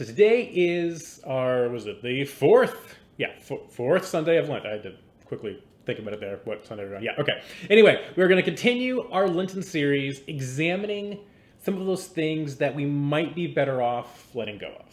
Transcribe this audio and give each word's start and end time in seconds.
So 0.00 0.06
today 0.06 0.44
is 0.44 1.20
our 1.26 1.68
was 1.68 1.84
it 1.84 2.02
the 2.02 2.24
fourth? 2.24 2.96
Yeah, 3.18 3.32
f- 3.36 3.70
fourth 3.70 4.06
Sunday 4.06 4.38
of 4.38 4.48
Lent. 4.48 4.64
I 4.64 4.70
had 4.70 4.82
to 4.84 4.94
quickly 5.26 5.62
think 5.84 5.98
about 5.98 6.14
it 6.14 6.20
there. 6.20 6.40
What 6.44 6.64
Sunday 6.64 6.96
on? 6.96 7.02
Yeah, 7.02 7.10
okay. 7.18 7.42
Anyway, 7.68 8.02
we're 8.16 8.26
going 8.26 8.42
to 8.42 8.42
continue 8.42 9.06
our 9.10 9.28
Lenten 9.28 9.62
series, 9.62 10.22
examining 10.26 11.18
some 11.62 11.76
of 11.76 11.84
those 11.84 12.06
things 12.06 12.56
that 12.56 12.74
we 12.74 12.86
might 12.86 13.34
be 13.34 13.46
better 13.46 13.82
off 13.82 14.34
letting 14.34 14.56
go 14.56 14.68
of. 14.68 14.86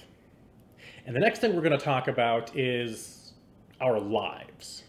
And 1.05 1.15
the 1.15 1.21
next 1.21 1.39
thing 1.39 1.55
we're 1.55 1.61
going 1.61 1.79
to 1.79 1.85
talk 1.85 2.09
about 2.09 2.53
is 2.57 3.31
our 3.79 4.01
lives. 4.01 4.83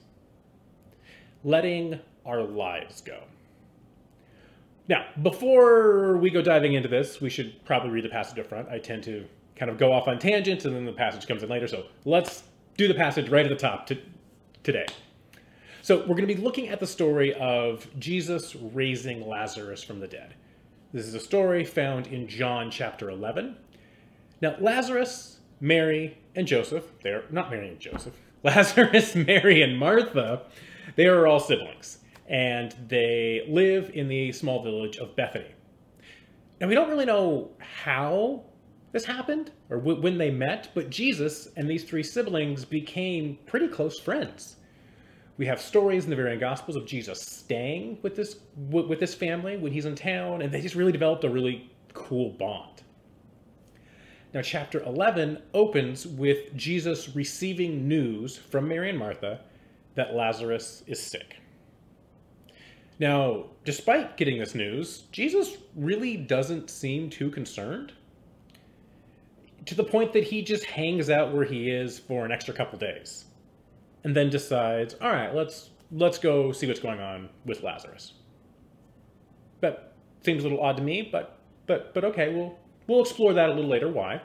Letting 1.44 2.00
our 2.26 2.42
lives 2.42 3.02
go. 3.02 3.22
Now, 4.88 5.06
before 5.22 6.16
we 6.16 6.30
go 6.30 6.42
diving 6.42 6.74
into 6.74 6.88
this, 6.88 7.20
we 7.20 7.30
should 7.30 7.64
probably 7.64 7.90
read 7.90 8.04
the 8.04 8.08
passage 8.08 8.40
up 8.40 8.48
front. 8.48 8.68
I 8.68 8.80
tend 8.80 9.04
to 9.04 9.24
kind 9.58 9.70
of 9.70 9.78
go 9.78 9.92
off 9.92 10.08
on 10.08 10.18
tangents 10.18 10.64
and 10.64 10.74
then 10.74 10.84
the 10.84 10.92
passage 10.92 11.26
comes 11.26 11.42
in 11.42 11.48
later. 11.48 11.66
So 11.66 11.86
let's 12.04 12.44
do 12.76 12.88
the 12.88 12.94
passage 12.94 13.28
right 13.28 13.44
at 13.44 13.50
the 13.50 13.56
top 13.56 13.86
to, 13.88 13.98
today. 14.62 14.86
So 15.82 15.98
we're 16.00 16.14
going 16.14 16.28
to 16.28 16.34
be 16.34 16.40
looking 16.40 16.68
at 16.68 16.80
the 16.80 16.86
story 16.86 17.34
of 17.34 17.86
Jesus 17.98 18.54
raising 18.54 19.26
Lazarus 19.26 19.82
from 19.82 20.00
the 20.00 20.06
dead. 20.06 20.34
This 20.92 21.06
is 21.06 21.14
a 21.14 21.20
story 21.20 21.64
found 21.64 22.06
in 22.06 22.28
John 22.28 22.70
chapter 22.70 23.10
11. 23.10 23.56
Now, 24.40 24.56
Lazarus, 24.60 25.38
Mary, 25.60 26.18
and 26.34 26.46
Joseph, 26.46 26.84
they're 27.02 27.24
not 27.30 27.50
Mary 27.50 27.68
and 27.68 27.80
Joseph, 27.80 28.14
Lazarus, 28.42 29.14
Mary, 29.14 29.62
and 29.62 29.78
Martha, 29.78 30.42
they 30.96 31.06
are 31.06 31.26
all 31.26 31.40
siblings 31.40 31.98
and 32.28 32.74
they 32.88 33.44
live 33.48 33.90
in 33.94 34.08
the 34.08 34.32
small 34.32 34.62
village 34.62 34.98
of 34.98 35.16
Bethany. 35.16 35.50
Now, 36.60 36.68
we 36.68 36.74
don't 36.74 36.88
really 36.88 37.06
know 37.06 37.50
how 37.58 38.44
this 38.92 39.04
happened 39.04 39.50
or 39.70 39.78
w- 39.78 40.00
when 40.00 40.18
they 40.18 40.30
met, 40.30 40.68
but 40.74 40.90
Jesus 40.90 41.48
and 41.56 41.68
these 41.68 41.84
three 41.84 42.02
siblings 42.02 42.64
became 42.64 43.38
pretty 43.46 43.68
close 43.68 43.98
friends. 43.98 44.56
We 45.36 45.46
have 45.46 45.60
stories 45.60 46.04
in 46.04 46.10
the 46.10 46.16
varying 46.16 46.40
Gospels 46.40 46.76
of 46.76 46.86
Jesus 46.86 47.20
staying 47.20 47.98
with 48.02 48.16
this 48.16 48.34
w- 48.70 48.88
with 48.88 48.98
this 48.98 49.14
family 49.14 49.56
when 49.56 49.72
he's 49.72 49.86
in 49.86 49.94
town, 49.94 50.42
and 50.42 50.52
they 50.52 50.60
just 50.60 50.74
really 50.74 50.92
developed 50.92 51.24
a 51.24 51.30
really 51.30 51.70
cool 51.92 52.30
bond. 52.30 52.82
Now, 54.34 54.42
chapter 54.42 54.82
11 54.82 55.42
opens 55.54 56.06
with 56.06 56.54
Jesus 56.54 57.14
receiving 57.14 57.88
news 57.88 58.36
from 58.36 58.68
Mary 58.68 58.90
and 58.90 58.98
Martha 58.98 59.40
that 59.94 60.14
Lazarus 60.14 60.82
is 60.86 61.00
sick. 61.00 61.36
Now, 62.98 63.46
despite 63.64 64.16
getting 64.16 64.38
this 64.38 64.54
news, 64.54 65.04
Jesus 65.12 65.56
really 65.74 66.16
doesn't 66.16 66.68
seem 66.68 67.10
too 67.10 67.30
concerned. 67.30 67.92
To 69.68 69.74
the 69.74 69.84
point 69.84 70.14
that 70.14 70.24
he 70.24 70.40
just 70.40 70.64
hangs 70.64 71.10
out 71.10 71.34
where 71.34 71.44
he 71.44 71.68
is 71.68 71.98
for 71.98 72.24
an 72.24 72.32
extra 72.32 72.54
couple 72.54 72.78
days. 72.78 73.26
And 74.02 74.16
then 74.16 74.30
decides, 74.30 74.94
all 74.94 75.10
right, 75.10 75.34
let's 75.34 75.68
let's 75.92 76.16
go 76.16 76.52
see 76.52 76.66
what's 76.66 76.80
going 76.80 77.00
on 77.00 77.28
with 77.44 77.62
Lazarus. 77.62 78.14
That 79.60 79.92
seems 80.22 80.42
a 80.42 80.48
little 80.48 80.64
odd 80.64 80.78
to 80.78 80.82
me, 80.82 81.02
but 81.12 81.38
but 81.66 81.92
but 81.92 82.02
okay, 82.02 82.34
we'll 82.34 82.58
we'll 82.86 83.02
explore 83.02 83.34
that 83.34 83.50
a 83.50 83.52
little 83.52 83.68
later. 83.68 83.88
Why? 83.90 84.22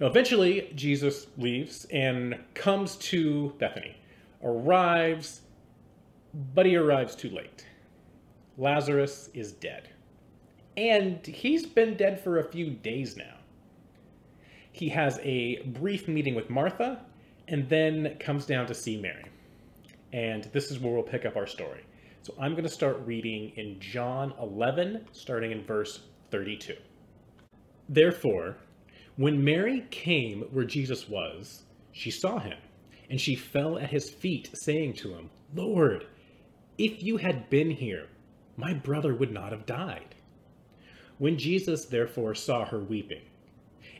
Now, 0.00 0.06
eventually, 0.06 0.72
Jesus 0.74 1.26
leaves 1.36 1.84
and 1.92 2.38
comes 2.54 2.96
to 2.96 3.52
Bethany, 3.58 3.94
arrives, 4.42 5.42
but 6.54 6.64
he 6.64 6.74
arrives 6.74 7.14
too 7.14 7.28
late. 7.28 7.66
Lazarus 8.56 9.28
is 9.34 9.52
dead. 9.52 9.90
And 10.78 11.26
he's 11.26 11.66
been 11.66 11.98
dead 11.98 12.18
for 12.18 12.38
a 12.38 12.44
few 12.44 12.70
days 12.70 13.14
now. 13.14 13.34
He 14.74 14.88
has 14.88 15.20
a 15.22 15.62
brief 15.66 16.08
meeting 16.08 16.34
with 16.34 16.50
Martha 16.50 17.00
and 17.46 17.68
then 17.68 18.16
comes 18.18 18.44
down 18.44 18.66
to 18.66 18.74
see 18.74 19.00
Mary. 19.00 19.22
And 20.12 20.50
this 20.52 20.72
is 20.72 20.80
where 20.80 20.92
we'll 20.92 21.04
pick 21.04 21.24
up 21.24 21.36
our 21.36 21.46
story. 21.46 21.84
So 22.22 22.34
I'm 22.40 22.54
going 22.54 22.64
to 22.64 22.68
start 22.68 23.00
reading 23.06 23.52
in 23.54 23.78
John 23.78 24.34
11, 24.40 25.06
starting 25.12 25.52
in 25.52 25.62
verse 25.62 26.00
32. 26.32 26.74
Therefore, 27.88 28.56
when 29.14 29.44
Mary 29.44 29.86
came 29.92 30.42
where 30.50 30.64
Jesus 30.64 31.08
was, 31.08 31.62
she 31.92 32.10
saw 32.10 32.40
him, 32.40 32.58
and 33.08 33.20
she 33.20 33.36
fell 33.36 33.78
at 33.78 33.90
his 33.90 34.10
feet, 34.10 34.50
saying 34.54 34.94
to 34.94 35.14
him, 35.14 35.30
Lord, 35.54 36.08
if 36.78 37.00
you 37.00 37.18
had 37.18 37.48
been 37.48 37.70
here, 37.70 38.08
my 38.56 38.74
brother 38.74 39.14
would 39.14 39.30
not 39.30 39.52
have 39.52 39.66
died. 39.66 40.16
When 41.18 41.38
Jesus 41.38 41.84
therefore 41.84 42.34
saw 42.34 42.64
her 42.64 42.80
weeping, 42.80 43.22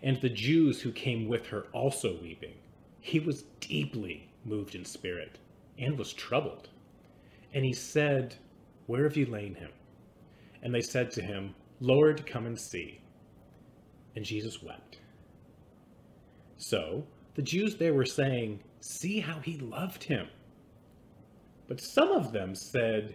and 0.04 0.20
the 0.20 0.28
Jews 0.28 0.80
who 0.80 0.92
came 0.92 1.26
with 1.26 1.46
her 1.46 1.66
also 1.72 2.16
weeping, 2.22 2.54
he 3.00 3.18
was 3.18 3.42
deeply 3.58 4.28
moved 4.44 4.74
in 4.74 4.84
spirit 4.84 5.38
and 5.78 5.98
was 5.98 6.12
troubled. 6.12 6.68
And 7.54 7.64
he 7.64 7.72
said, 7.72 8.36
Where 8.86 9.04
have 9.04 9.16
you 9.16 9.26
lain 9.26 9.54
him? 9.54 9.70
And 10.62 10.72
they 10.72 10.82
said 10.82 11.10
to 11.12 11.22
him, 11.22 11.54
Lord, 11.80 12.26
come 12.26 12.46
and 12.46 12.58
see. 12.58 13.00
And 14.14 14.24
Jesus 14.24 14.62
wept. 14.62 14.98
So 16.58 17.04
the 17.34 17.42
Jews 17.42 17.76
there 17.76 17.94
were 17.94 18.04
saying, 18.04 18.60
See 18.80 19.20
how 19.20 19.40
he 19.40 19.56
loved 19.58 20.04
him. 20.04 20.28
But 21.66 21.80
some 21.80 22.12
of 22.12 22.30
them 22.30 22.54
said, 22.54 23.14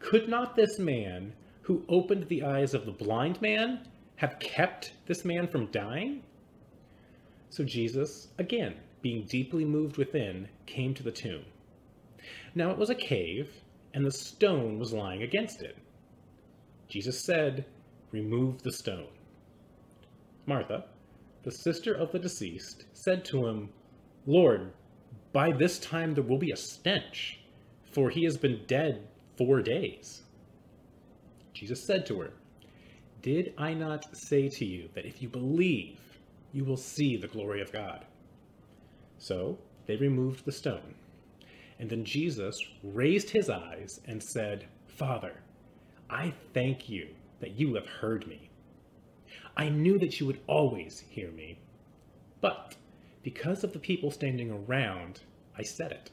could 0.00 0.28
not 0.28 0.56
this 0.56 0.78
man 0.78 1.32
who 1.62 1.84
opened 1.88 2.28
the 2.28 2.42
eyes 2.42 2.74
of 2.74 2.84
the 2.84 2.92
blind 2.92 3.40
man 3.40 3.86
have 4.16 4.38
kept 4.38 4.92
this 5.06 5.24
man 5.24 5.46
from 5.46 5.66
dying? 5.66 6.22
So 7.50 7.64
Jesus, 7.64 8.28
again, 8.38 8.74
being 9.02 9.26
deeply 9.26 9.64
moved 9.64 9.96
within, 9.96 10.48
came 10.66 10.94
to 10.94 11.02
the 11.02 11.12
tomb. 11.12 11.44
Now 12.54 12.70
it 12.70 12.78
was 12.78 12.90
a 12.90 12.94
cave, 12.94 13.50
and 13.92 14.04
the 14.04 14.10
stone 14.10 14.78
was 14.78 14.92
lying 14.92 15.22
against 15.22 15.62
it. 15.62 15.76
Jesus 16.88 17.20
said, 17.20 17.64
Remove 18.12 18.62
the 18.62 18.72
stone. 18.72 19.08
Martha, 20.46 20.84
the 21.42 21.50
sister 21.50 21.92
of 21.92 22.12
the 22.12 22.18
deceased, 22.18 22.84
said 22.92 23.24
to 23.26 23.46
him, 23.46 23.68
Lord, 24.26 24.72
by 25.32 25.52
this 25.52 25.78
time 25.78 26.14
there 26.14 26.22
will 26.22 26.38
be 26.38 26.52
a 26.52 26.56
stench, 26.56 27.40
for 27.92 28.08
he 28.08 28.24
has 28.24 28.36
been 28.36 28.64
dead 28.66 29.06
four 29.36 29.60
days. 29.60 30.22
Jesus 31.52 31.84
said 31.84 32.06
to 32.06 32.20
her, 32.20 32.32
Did 33.24 33.54
I 33.56 33.72
not 33.72 34.14
say 34.14 34.50
to 34.50 34.66
you 34.66 34.90
that 34.92 35.06
if 35.06 35.22
you 35.22 35.30
believe, 35.30 35.98
you 36.52 36.62
will 36.62 36.76
see 36.76 37.16
the 37.16 37.26
glory 37.26 37.62
of 37.62 37.72
God? 37.72 38.04
So 39.16 39.56
they 39.86 39.96
removed 39.96 40.44
the 40.44 40.52
stone. 40.52 40.94
And 41.78 41.88
then 41.88 42.04
Jesus 42.04 42.62
raised 42.82 43.30
his 43.30 43.48
eyes 43.48 43.98
and 44.06 44.22
said, 44.22 44.66
Father, 44.86 45.40
I 46.10 46.34
thank 46.52 46.90
you 46.90 47.08
that 47.40 47.58
you 47.58 47.74
have 47.76 47.86
heard 47.86 48.26
me. 48.26 48.50
I 49.56 49.70
knew 49.70 49.98
that 50.00 50.20
you 50.20 50.26
would 50.26 50.40
always 50.46 51.02
hear 51.08 51.30
me, 51.30 51.56
but 52.42 52.74
because 53.22 53.64
of 53.64 53.72
the 53.72 53.78
people 53.78 54.10
standing 54.10 54.50
around, 54.50 55.20
I 55.56 55.62
said 55.62 55.92
it, 55.92 56.10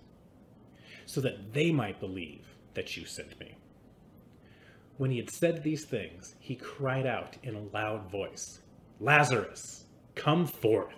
so 1.06 1.20
that 1.20 1.52
they 1.52 1.72
might 1.72 2.00
believe 2.00 2.46
that 2.74 2.96
you 2.96 3.06
sent 3.06 3.38
me. 3.38 3.58
When 5.02 5.10
he 5.10 5.18
had 5.18 5.32
said 5.32 5.64
these 5.64 5.84
things, 5.84 6.36
he 6.38 6.54
cried 6.54 7.08
out 7.08 7.36
in 7.42 7.56
a 7.56 7.76
loud 7.76 8.12
voice, 8.12 8.60
Lazarus, 9.00 9.86
come 10.14 10.46
forth. 10.46 10.94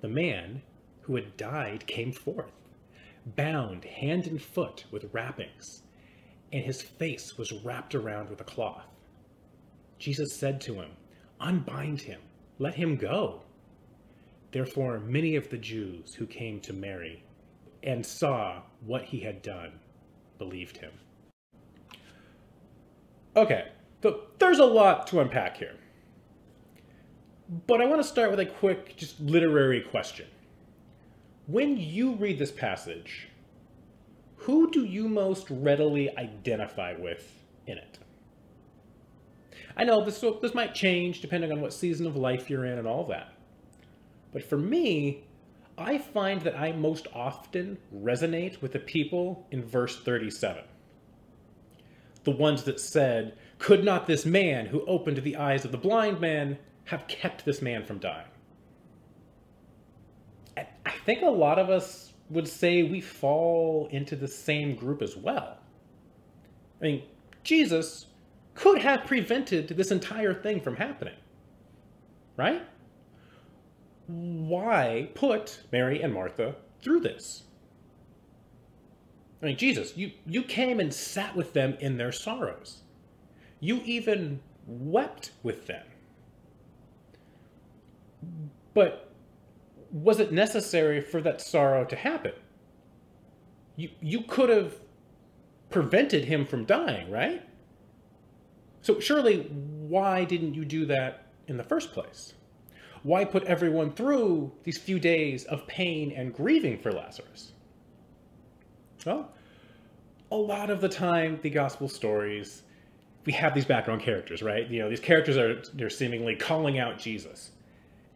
The 0.00 0.08
man 0.08 0.62
who 1.02 1.14
had 1.14 1.36
died 1.36 1.86
came 1.86 2.10
forth, 2.10 2.54
bound 3.26 3.84
hand 3.84 4.26
and 4.28 4.40
foot 4.40 4.86
with 4.90 5.12
wrappings, 5.12 5.82
and 6.50 6.64
his 6.64 6.80
face 6.80 7.36
was 7.36 7.52
wrapped 7.52 7.94
around 7.94 8.30
with 8.30 8.40
a 8.40 8.44
cloth. 8.44 8.88
Jesus 9.98 10.34
said 10.34 10.58
to 10.62 10.76
him, 10.76 10.92
Unbind 11.38 12.00
him, 12.00 12.22
let 12.58 12.76
him 12.76 12.96
go. 12.96 13.42
Therefore, 14.52 15.00
many 15.00 15.36
of 15.36 15.50
the 15.50 15.58
Jews 15.58 16.14
who 16.14 16.24
came 16.26 16.60
to 16.60 16.72
Mary 16.72 17.24
and 17.82 18.06
saw 18.06 18.62
what 18.86 19.04
he 19.04 19.20
had 19.20 19.42
done 19.42 19.80
believed 20.38 20.78
him. 20.78 20.92
Okay, 23.34 23.68
so 24.02 24.24
there's 24.38 24.58
a 24.58 24.64
lot 24.64 25.06
to 25.08 25.20
unpack 25.20 25.56
here. 25.56 25.76
But 27.66 27.80
I 27.80 27.86
want 27.86 28.00
to 28.00 28.08
start 28.08 28.30
with 28.30 28.40
a 28.40 28.46
quick, 28.46 28.96
just 28.96 29.20
literary 29.20 29.80
question. 29.80 30.26
When 31.46 31.76
you 31.76 32.14
read 32.14 32.38
this 32.38 32.50
passage, 32.50 33.28
who 34.36 34.70
do 34.70 34.84
you 34.84 35.08
most 35.08 35.46
readily 35.50 36.16
identify 36.16 36.94
with 36.98 37.42
in 37.66 37.78
it? 37.78 37.98
I 39.76 39.84
know 39.84 40.04
this, 40.04 40.22
this 40.42 40.54
might 40.54 40.74
change 40.74 41.20
depending 41.20 41.52
on 41.52 41.60
what 41.60 41.72
season 41.72 42.06
of 42.06 42.16
life 42.16 42.50
you're 42.50 42.66
in 42.66 42.78
and 42.78 42.86
all 42.86 43.04
that. 43.04 43.32
But 44.32 44.44
for 44.44 44.58
me, 44.58 45.24
I 45.78 45.98
find 45.98 46.42
that 46.42 46.58
I 46.58 46.72
most 46.72 47.06
often 47.14 47.78
resonate 47.94 48.60
with 48.60 48.72
the 48.72 48.78
people 48.78 49.46
in 49.50 49.64
verse 49.64 49.98
37. 49.98 50.64
The 52.24 52.30
ones 52.30 52.64
that 52.64 52.80
said, 52.80 53.36
Could 53.58 53.84
not 53.84 54.06
this 54.06 54.24
man 54.24 54.66
who 54.66 54.84
opened 54.86 55.18
the 55.18 55.36
eyes 55.36 55.64
of 55.64 55.72
the 55.72 55.78
blind 55.78 56.20
man 56.20 56.58
have 56.84 57.08
kept 57.08 57.44
this 57.44 57.62
man 57.62 57.84
from 57.84 57.98
dying? 57.98 58.26
I 60.56 60.90
think 61.04 61.22
a 61.22 61.30
lot 61.30 61.58
of 61.58 61.70
us 61.70 62.12
would 62.30 62.48
say 62.48 62.82
we 62.82 63.00
fall 63.00 63.88
into 63.90 64.16
the 64.16 64.28
same 64.28 64.74
group 64.74 65.02
as 65.02 65.16
well. 65.16 65.58
I 66.80 66.84
mean, 66.84 67.02
Jesus 67.42 68.06
could 68.54 68.82
have 68.82 69.06
prevented 69.06 69.68
this 69.68 69.90
entire 69.90 70.34
thing 70.34 70.60
from 70.60 70.76
happening. 70.76 71.16
Right? 72.36 72.62
Why 74.06 75.10
put 75.14 75.62
Mary 75.70 76.02
and 76.02 76.12
Martha 76.12 76.56
through 76.80 77.00
this? 77.00 77.44
I 79.42 79.46
mean, 79.46 79.56
Jesus, 79.56 79.96
you, 79.96 80.12
you 80.24 80.42
came 80.42 80.78
and 80.78 80.94
sat 80.94 81.34
with 81.34 81.52
them 81.52 81.76
in 81.80 81.96
their 81.96 82.12
sorrows. 82.12 82.82
You 83.58 83.80
even 83.84 84.40
wept 84.66 85.32
with 85.42 85.66
them. 85.66 85.84
But 88.72 89.12
was 89.90 90.20
it 90.20 90.32
necessary 90.32 91.00
for 91.00 91.20
that 91.22 91.40
sorrow 91.40 91.84
to 91.84 91.96
happen? 91.96 92.32
You, 93.76 93.90
you 94.00 94.22
could 94.22 94.48
have 94.48 94.74
prevented 95.70 96.24
him 96.26 96.46
from 96.46 96.64
dying, 96.64 97.10
right? 97.10 97.42
So 98.80 99.00
surely, 99.00 99.42
why 99.42 100.24
didn't 100.24 100.54
you 100.54 100.64
do 100.64 100.86
that 100.86 101.26
in 101.48 101.56
the 101.56 101.64
first 101.64 101.92
place? 101.92 102.34
Why 103.02 103.24
put 103.24 103.44
everyone 103.44 103.92
through 103.92 104.52
these 104.62 104.78
few 104.78 105.00
days 105.00 105.44
of 105.44 105.66
pain 105.66 106.12
and 106.12 106.32
grieving 106.32 106.78
for 106.78 106.92
Lazarus? 106.92 107.52
Well, 109.04 109.30
a 110.30 110.36
lot 110.36 110.70
of 110.70 110.80
the 110.80 110.88
time, 110.88 111.38
the 111.42 111.50
gospel 111.50 111.88
stories, 111.88 112.62
we 113.24 113.32
have 113.32 113.54
these 113.54 113.64
background 113.64 114.02
characters, 114.02 114.42
right? 114.42 114.68
You 114.68 114.80
know, 114.80 114.88
these 114.88 115.00
characters 115.00 115.36
are 115.36 115.62
they're 115.74 115.90
seemingly 115.90 116.34
calling 116.36 116.78
out 116.78 116.98
Jesus. 116.98 117.50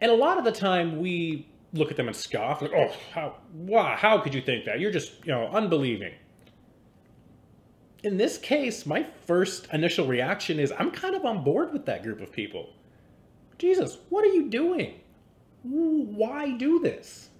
And 0.01 0.11
a 0.11 0.15
lot 0.15 0.39
of 0.39 0.45
the 0.45 0.53
time 0.53 0.99
we 0.99 1.49
look 1.73 1.91
at 1.91 1.97
them 1.97 2.07
and 2.09 2.17
scoff, 2.17 2.63
like, 2.63 2.73
oh, 2.75 2.93
how, 3.13 3.37
wow, 3.55 3.97
how 3.97 4.19
could 4.19 4.35
you 4.35 4.41
think 4.41 4.65
that? 4.65 4.81
You're 4.81 4.91
just, 4.91 5.25
you 5.25 5.33
know, 5.33 5.49
unbelieving. 5.49 6.13
In 8.03 8.17
this 8.17 8.39
case, 8.39 8.87
my 8.87 9.07
first 9.27 9.69
initial 9.73 10.07
reaction 10.07 10.61
is 10.61 10.73
I'm 10.79 10.91
kind 10.91 11.15
of 11.15 11.25
on 11.25 11.43
board 11.45 11.73
with 11.73 11.87
that 11.87 12.03
group 12.03 12.21
of 12.21 12.31
people. 12.31 12.71
Jesus, 13.59 13.99
what 14.11 14.25
are 14.25 14.33
you 14.33 14.49
doing? 14.49 15.01
Why 15.63 16.51
do 16.53 16.79
this? 16.79 17.31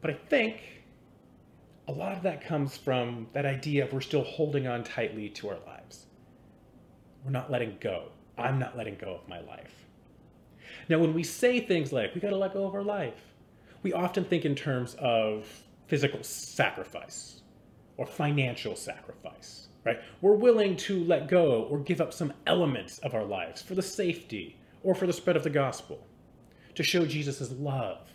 But 0.00 0.10
I 0.10 0.14
think 0.14 0.77
a 1.88 1.92
lot 1.92 2.12
of 2.12 2.22
that 2.22 2.44
comes 2.44 2.76
from 2.76 3.26
that 3.32 3.46
idea 3.46 3.84
of 3.84 3.92
we're 3.94 4.02
still 4.02 4.22
holding 4.22 4.66
on 4.66 4.84
tightly 4.84 5.30
to 5.30 5.48
our 5.48 5.58
lives. 5.66 6.04
We're 7.24 7.30
not 7.30 7.50
letting 7.50 7.78
go. 7.80 8.10
I'm 8.36 8.58
not 8.58 8.76
letting 8.76 8.96
go 8.96 9.14
of 9.14 9.26
my 9.26 9.40
life. 9.40 9.74
Now, 10.90 10.98
when 10.98 11.14
we 11.14 11.24
say 11.24 11.60
things 11.60 11.92
like, 11.92 12.14
we 12.14 12.20
got 12.20 12.30
to 12.30 12.36
let 12.36 12.52
go 12.52 12.66
of 12.66 12.74
our 12.74 12.82
life, 12.82 13.20
we 13.82 13.94
often 13.94 14.24
think 14.24 14.44
in 14.44 14.54
terms 14.54 14.96
of 14.98 15.48
physical 15.86 16.22
sacrifice 16.22 17.40
or 17.96 18.06
financial 18.06 18.76
sacrifice, 18.76 19.68
right? 19.84 19.98
We're 20.20 20.34
willing 20.34 20.76
to 20.76 21.02
let 21.04 21.26
go 21.26 21.62
or 21.70 21.78
give 21.78 22.02
up 22.02 22.12
some 22.12 22.34
elements 22.46 22.98
of 22.98 23.14
our 23.14 23.24
lives 23.24 23.62
for 23.62 23.74
the 23.74 23.82
safety 23.82 24.58
or 24.82 24.94
for 24.94 25.06
the 25.06 25.12
spread 25.12 25.36
of 25.36 25.42
the 25.42 25.50
gospel 25.50 26.06
to 26.74 26.82
show 26.82 27.06
Jesus' 27.06 27.50
love. 27.52 28.10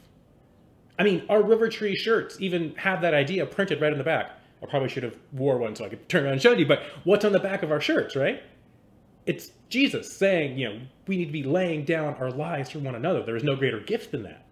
I 0.98 1.04
mean, 1.04 1.24
our 1.30 1.42
River 1.42 1.70
Tree 1.70 1.96
shirts 1.96 2.38
even 2.40 2.76
have 2.76 3.02
that 3.02 3.14
idea 3.14 3.46
printed 3.46 3.82
right 3.82 3.92
in 3.92 3.98
the 3.98 4.04
back. 4.04 4.32
I 4.62 4.66
probably 4.66 4.90
should 4.90 5.04
have 5.04 5.16
wore 5.32 5.58
one 5.58 5.76
so 5.76 5.86
I 5.86 5.90
could 5.90 6.08
turn 6.10 6.24
around 6.24 6.34
and 6.34 6.42
show 6.42 6.54
you, 6.54 6.66
but 6.66 6.84
what's 7.04 7.26
on 7.26 7.32
the 7.32 7.40
back 7.40 7.64
of 7.64 7.72
our 7.72 7.82
shirts, 7.82 8.16
right? 8.16 8.42
It's 9.26 9.52
Jesus 9.70 10.16
saying, 10.16 10.58
you 10.58 10.70
know, 10.70 10.80
we 11.08 11.18
need 11.18 11.26
to 11.26 11.32
be 11.32 11.44
laying 11.44 11.86
down 11.86 12.16
our 12.16 12.30
lives 12.30 12.72
for 12.72 12.80
one 12.80 12.96
another. 12.96 13.24
There 13.24 13.36
is 13.36 13.44
no 13.44 13.56
greater 13.56 13.80
gift 13.80 14.12
than 14.12 14.24
that. 14.24 14.46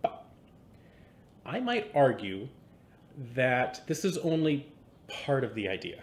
But 0.00 0.24
I 1.44 1.60
might 1.60 1.90
argue 1.94 2.48
that 3.34 3.82
this 3.86 4.04
is 4.04 4.18
only 4.18 4.66
part 5.08 5.44
of 5.44 5.54
the 5.54 5.68
idea. 5.68 5.96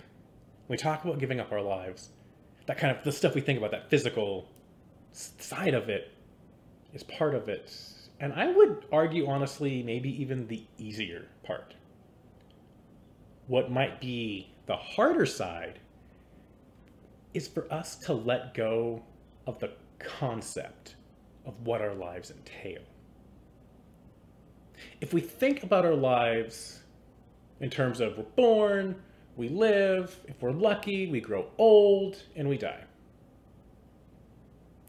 When 0.68 0.78
we 0.78 0.78
talk 0.78 1.04
about 1.04 1.20
giving 1.20 1.40
up 1.40 1.52
our 1.52 1.62
lives, 1.62 2.10
that 2.68 2.78
kind 2.78 2.96
of 2.96 3.04
the 3.04 3.12
stuff 3.12 3.34
we 3.34 3.42
think 3.42 3.58
about, 3.58 3.72
that 3.72 3.90
physical 3.90 4.48
side 5.12 5.74
of 5.74 5.90
it, 5.90 6.14
is 6.94 7.04
part 7.04 7.34
of 7.34 7.50
it. 7.50 7.72
And 8.20 8.34
I 8.34 8.52
would 8.52 8.86
argue, 8.92 9.28
honestly, 9.28 9.82
maybe 9.82 10.10
even 10.22 10.48
the 10.48 10.64
easier 10.78 11.28
part. 11.44 11.76
What 13.48 13.72
might 13.72 14.02
be 14.02 14.52
the 14.66 14.76
harder 14.76 15.26
side 15.26 15.80
is 17.34 17.48
for 17.48 17.72
us 17.72 17.96
to 17.96 18.14
let 18.14 18.54
go 18.54 19.02
of 19.48 19.60
the 19.60 19.72
concept 20.00 20.96
of 21.46 21.54
what 21.64 21.82
our 21.82 21.94
lives 21.94 22.32
entail. 22.32 22.82
If 25.02 25.14
we 25.14 25.22
think 25.22 25.64
about 25.64 25.86
our 25.86 25.96
lives 25.96 26.82
in 27.60 27.70
terms 27.70 28.00
of 28.00 28.18
we're 28.18 28.24
born, 28.36 28.96
we 29.36 29.50
live, 29.50 30.20
if 30.28 30.42
we're 30.42 30.52
lucky, 30.52 31.10
we 31.10 31.22
grow 31.22 31.46
old, 31.58 32.18
and 32.36 32.48
we 32.48 32.58
die. 32.58 32.84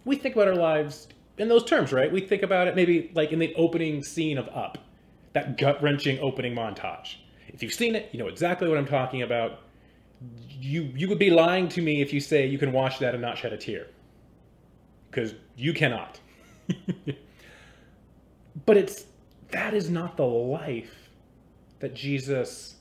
We 0.05 0.17
think 0.17 0.35
about 0.35 0.49
our 0.49 0.57
lives 0.57 1.09
in 1.39 1.49
those 1.49 1.65
terms, 1.65 1.93
right? 1.93 2.11
We 2.13 2.21
think 2.21 2.43
about 2.43 2.69
it 2.69 2.77
maybe 2.77 3.11
like 3.15 3.33
in 3.33 3.39
the 3.39 3.55
opening 3.55 4.03
scene 4.03 4.39
of 4.39 4.49
Up, 4.49 4.79
that 5.33 5.57
gut 5.59 5.83
wrenching 5.83 6.19
opening 6.21 6.55
montage. 6.55 7.17
If 7.49 7.63
you've 7.63 7.75
seen 7.75 7.95
it, 7.95 8.11
you 8.13 8.19
know 8.19 8.29
exactly 8.29 8.69
what 8.69 8.79
I'm 8.79 8.87
talking 8.87 9.23
about 9.23 9.61
you 10.51 10.93
you 10.95 11.09
would 11.09 11.19
be 11.19 11.31
lying 11.31 11.69
to 11.69 11.83
me 11.83 12.03
if 12.03 12.13
you 12.13 12.21
say 12.21 12.47
you 12.47 12.59
can 12.59 12.73
watch 12.73 12.99
that 12.99 13.15
and 13.15 13.23
not 13.23 13.39
shed 13.39 13.53
a 13.53 13.57
tear 13.57 13.87
because 15.11 15.35
you 15.57 15.73
cannot 15.73 16.21
but 18.67 18.77
it's 18.77 19.07
that 19.51 19.75
is 19.75 19.89
not 19.89 20.17
the 20.17 20.25
life 20.27 21.11
that 21.79 21.95
jesus 21.95 22.77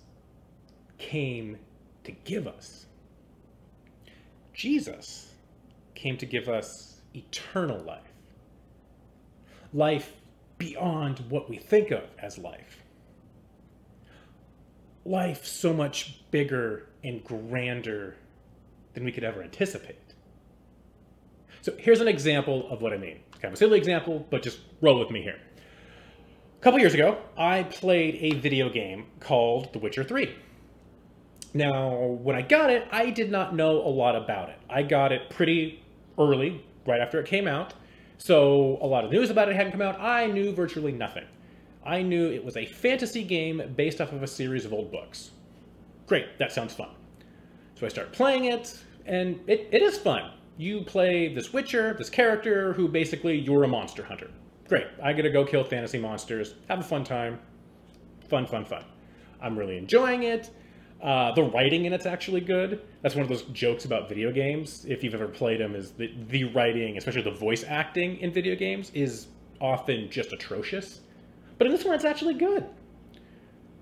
came 0.98 1.58
to 2.04 2.12
give 2.12 2.46
us 2.48 2.86
jesus 4.54 5.34
came 5.96 6.18
to 6.18 6.26
give 6.26 6.50
us 6.50 7.02
eternal 7.16 7.80
life 7.84 8.09
life 9.74 10.14
beyond 10.58 11.20
what 11.30 11.50
we 11.50 11.58
think 11.58 11.92
of 11.92 12.04
as 12.22 12.38
life 12.38 12.84
life 15.10 15.46
so 15.46 15.74
much 15.74 16.22
bigger 16.32 16.88
and 17.04 17.24
grander 17.24 18.16
than 18.94 19.04
we 19.04 19.12
could 19.12 19.24
ever 19.24 19.42
anticipate. 19.42 19.96
So 21.62 21.74
here's 21.78 22.00
an 22.00 22.08
example 22.08 22.70
of 22.70 22.82
what 22.82 22.94
I 22.94 22.98
mean. 22.98 23.20
Kind 23.34 23.46
of 23.46 23.54
a 23.54 23.58
silly 23.58 23.78
example, 23.78 24.26
but 24.30 24.44
just 24.44 24.60
roll 24.82 25.00
with 25.00 25.10
me 25.10 25.22
here. 25.22 25.40
A 26.58 26.62
couple 26.62 26.80
years 26.80 26.94
ago, 26.94 27.18
I 27.38 27.64
played 27.64 28.16
a 28.22 28.38
video 28.40 28.70
game 28.70 29.08
called 29.20 29.74
The 29.74 29.80
Witcher 29.80 30.04
3. 30.04 30.36
Now, 31.54 31.96
when 31.96 32.36
I 32.36 32.42
got 32.42 32.70
it, 32.70 32.88
I 32.92 33.10
did 33.10 33.32
not 33.32 33.56
know 33.56 33.82
a 33.82 33.90
lot 33.90 34.16
about 34.16 34.50
it. 34.50 34.60
I 34.70 34.84
got 34.84 35.12
it 35.12 35.30
pretty 35.30 35.84
early, 36.18 36.64
right 36.86 37.02
after 37.02 37.20
it 37.20 37.26
came 37.26 37.48
out. 37.48 37.74
So 38.20 38.78
a 38.82 38.86
lot 38.86 39.06
of 39.06 39.12
news 39.12 39.30
about 39.30 39.48
it 39.48 39.56
hadn't 39.56 39.72
come 39.72 39.82
out. 39.82 40.00
I 40.00 40.28
knew 40.28 40.52
virtually 40.52 40.92
nothing. 40.92 41.24
I 41.86 42.02
knew 42.02 42.30
it 42.30 42.44
was 42.44 42.58
a 42.58 42.66
fantasy 42.66 43.24
game 43.24 43.74
based 43.76 44.02
off 44.02 44.12
of 44.12 44.22
a 44.22 44.28
series 44.28 44.66
of 44.66 44.74
old 44.74 44.92
books. 44.92 45.32
Great, 46.06 46.38
that 46.38 46.52
sounds 46.52 46.74
fun. 46.74 46.90
So 47.76 47.86
I 47.86 47.90
start 47.90 48.12
playing 48.12 48.46
it, 48.46 48.78
and 49.06 49.40
it, 49.48 49.70
it 49.72 49.82
is 49.82 49.98
fun. 49.98 50.32
You 50.58 50.82
play 50.82 51.34
this 51.34 51.54
Witcher, 51.54 51.94
this 51.98 52.10
character 52.10 52.74
who 52.74 52.90
basically 52.90 53.40
you're 53.40 53.64
a 53.64 53.68
monster 53.70 54.04
hunter. 54.04 54.30
Great, 54.68 54.88
I 55.02 55.14
get 55.14 55.22
to 55.22 55.30
go 55.30 55.46
kill 55.46 55.64
fantasy 55.64 55.98
monsters, 55.98 56.56
have 56.68 56.80
a 56.80 56.84
fun 56.84 57.06
time. 57.06 57.40
Fun, 58.28 58.46
fun, 58.46 58.66
fun. 58.66 58.84
I'm 59.42 59.58
really 59.58 59.78
enjoying 59.78 60.24
it. 60.24 60.50
Uh, 61.02 61.32
the 61.32 61.44
writing 61.44 61.86
in 61.86 61.94
it's 61.94 62.06
actually 62.06 62.42
good. 62.42 62.82
That's 63.02 63.16
one 63.16 63.24
of 63.24 63.30
those 63.30 63.44
jokes 63.44 63.86
about 63.86 64.10
video 64.10 64.32
games. 64.32 64.86
If 64.86 65.04
you've 65.04 65.14
ever 65.14 65.28
played 65.28 65.62
them, 65.62 65.74
is 65.74 65.92
the, 65.92 66.14
the 66.28 66.46
writing, 66.46 66.98
especially 66.98 67.22
the 67.22 67.32
voice 67.32 67.64
acting 67.66 68.18
in 68.18 68.34
video 68.34 68.56
games, 68.56 68.92
is 68.94 69.28
often 69.62 70.10
just 70.10 70.34
atrocious. 70.34 71.02
But 71.58 71.68
in 71.68 71.74
this 71.74 71.86
one, 71.86 71.96
it's 71.96 72.06
actually 72.06 72.34
good. 72.34 72.66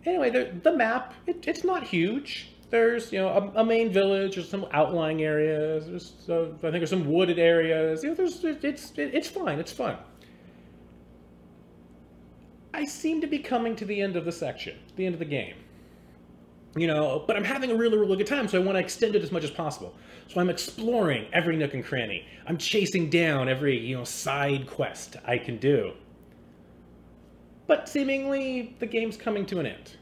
Anyway, 0.05 0.29
the, 0.29 0.51
the 0.63 0.75
map, 0.75 1.15
it, 1.25 1.47
it's 1.47 1.63
not 1.63 1.83
huge. 1.83 2.49
There's, 2.69 3.11
you 3.11 3.19
know, 3.19 3.29
a, 3.29 3.61
a, 3.61 3.65
main 3.65 3.91
village, 3.91 4.35
there's 4.35 4.49
some 4.49 4.65
outlying 4.71 5.23
areas, 5.23 5.85
there's, 5.87 6.29
uh, 6.29 6.53
I 6.55 6.71
think 6.71 6.73
there's 6.73 6.89
some 6.89 7.09
wooded 7.09 7.39
areas. 7.39 8.03
You 8.03 8.09
know, 8.09 8.15
there's, 8.15 8.43
it, 8.43 8.63
it's, 8.63 8.91
it, 8.91 9.13
it's 9.13 9.29
fine, 9.29 9.57
it's 9.59 9.71
fun. 9.71 9.97
I 12.73 12.85
seem 12.85 13.21
to 13.21 13.27
be 13.27 13.39
coming 13.39 13.75
to 13.77 13.85
the 13.85 14.01
end 14.01 14.17
of 14.17 14.25
the 14.25 14.31
section, 14.31 14.77
the 14.97 15.05
end 15.05 15.15
of 15.15 15.19
the 15.19 15.25
game. 15.25 15.55
You 16.75 16.87
know, 16.87 17.23
but 17.25 17.35
I'm 17.35 17.43
having 17.43 17.71
a 17.71 17.75
really, 17.75 17.97
really 17.97 18.17
good 18.17 18.27
time, 18.27 18.47
so 18.47 18.61
I 18.61 18.63
want 18.63 18.75
to 18.75 18.79
extend 18.79 19.15
it 19.15 19.23
as 19.23 19.31
much 19.31 19.43
as 19.43 19.49
possible. 19.49 19.95
So 20.27 20.39
I'm 20.39 20.49
exploring 20.49 21.27
every 21.33 21.55
nook 21.55 21.73
and 21.73 21.83
cranny. 21.83 22.25
I'm 22.45 22.57
chasing 22.57 23.09
down 23.09 23.49
every, 23.49 23.79
you 23.79 23.97
know, 23.97 24.03
side 24.03 24.67
quest 24.67 25.15
I 25.25 25.37
can 25.37 25.57
do. 25.57 25.93
But 27.65 27.89
seemingly, 27.89 28.75
the 28.79 28.85
game's 28.85 29.17
coming 29.17 29.45
to 29.47 29.59
an 29.59 29.65
end. 29.65 29.97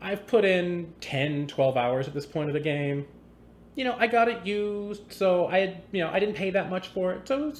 I've 0.00 0.26
put 0.26 0.44
in 0.44 0.92
10, 1.00 1.46
12 1.48 1.76
hours 1.76 2.08
at 2.08 2.14
this 2.14 2.26
point 2.26 2.48
of 2.48 2.54
the 2.54 2.60
game. 2.60 3.06
You 3.74 3.84
know, 3.84 3.96
I 3.98 4.06
got 4.06 4.28
it 4.28 4.44
used, 4.46 5.12
so 5.12 5.46
I 5.46 5.58
had, 5.58 5.82
you 5.92 6.02
know, 6.02 6.10
I 6.10 6.18
didn't 6.18 6.34
pay 6.34 6.50
that 6.50 6.70
much 6.70 6.88
for 6.88 7.12
it. 7.12 7.28
So 7.28 7.52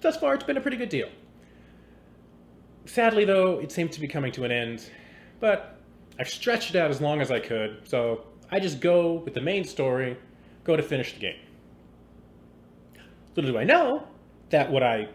thus 0.00 0.16
far, 0.16 0.34
it's 0.34 0.44
been 0.44 0.56
a 0.56 0.60
pretty 0.60 0.76
good 0.76 0.88
deal. 0.88 1.08
Sadly, 2.86 3.24
though, 3.24 3.58
it 3.60 3.72
seems 3.72 3.94
to 3.94 4.00
be 4.00 4.08
coming 4.08 4.32
to 4.32 4.44
an 4.44 4.52
end, 4.52 4.90
but 5.40 5.75
I've 6.18 6.28
stretched 6.28 6.70
it 6.70 6.76
out 6.76 6.90
as 6.90 7.00
long 7.00 7.20
as 7.20 7.30
I 7.30 7.40
could, 7.40 7.82
so 7.84 8.24
I 8.50 8.60
just 8.60 8.80
go 8.80 9.14
with 9.14 9.34
the 9.34 9.40
main 9.40 9.64
story, 9.64 10.16
go 10.64 10.76
to 10.76 10.82
finish 10.82 11.12
the 11.12 11.20
game. 11.20 11.40
Little 13.34 13.52
do 13.52 13.58
I 13.58 13.64
know 13.64 14.06
that 14.50 14.70
what 14.70 14.82
I 14.82 15.08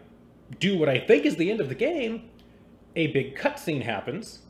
do 0.60 0.78
what 0.78 0.88
I 0.88 0.98
think 0.98 1.24
is 1.24 1.36
the 1.36 1.50
end 1.50 1.60
of 1.60 1.68
the 1.68 1.74
game, 1.74 2.28
a 2.94 3.08
big 3.08 3.36
cutscene 3.36 3.82
happens. 3.82 4.40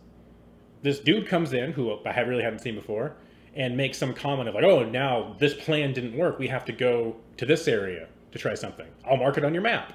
This 0.82 0.98
dude 0.98 1.28
comes 1.28 1.52
in, 1.52 1.72
who 1.72 1.96
I 2.04 2.20
really 2.20 2.42
haven't 2.42 2.58
seen 2.58 2.74
before, 2.74 3.16
and 3.54 3.76
makes 3.76 3.98
some 3.98 4.14
comment 4.14 4.48
of 4.48 4.54
like, 4.54 4.64
"Oh, 4.64 4.82
now 4.82 5.36
this 5.38 5.54
plan 5.54 5.92
didn't 5.92 6.16
work. 6.16 6.38
We 6.38 6.48
have 6.48 6.64
to 6.66 6.72
go 6.72 7.16
to 7.36 7.46
this 7.46 7.68
area 7.68 8.08
to 8.32 8.38
try 8.38 8.54
something. 8.54 8.88
I'll 9.04 9.16
mark 9.16 9.38
it 9.38 9.44
on 9.44 9.54
your 9.54 9.62
map." 9.62 9.92